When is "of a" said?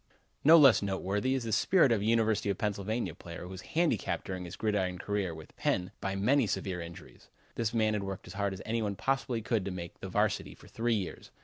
1.91-2.05